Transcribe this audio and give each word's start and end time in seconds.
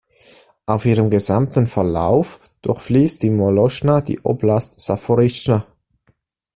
Auf 0.65 0.87
ihrem 0.87 1.11
gesamten 1.11 1.67
Verlauf 1.67 2.39
durchfließt 2.63 3.21
die 3.21 3.29
Molotschna 3.29 4.01
die 4.01 4.19
Oblast 4.23 4.79
Saporischschja. 4.79 5.67